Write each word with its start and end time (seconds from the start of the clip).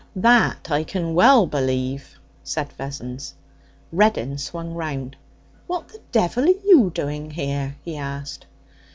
'That 0.15 0.71
I 0.71 0.83
can 0.83 1.13
well 1.13 1.45
believe,' 1.45 2.17
said 2.43 2.71
Vessons. 2.73 3.35
Reddin 3.91 4.39
swung 4.39 4.73
round. 4.73 5.15
'What 5.67 5.89
the 5.89 6.01
devil 6.11 6.45
are 6.45 6.65
you 6.65 6.89
doing 6.91 7.29
here?' 7.29 7.75
he 7.83 7.97
asked. 7.97 8.47